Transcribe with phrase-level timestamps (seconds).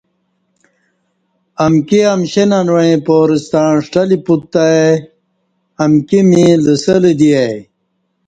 [1.65, 4.85] امکی امشیں ننوعیں پارہ ستع ݜٹہ لی پوت تہ ای
[5.83, 7.53] امکی می لسہ لہ دی ای